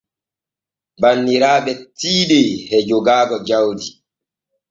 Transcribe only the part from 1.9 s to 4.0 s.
tiiɗe e jogaaga jaudi.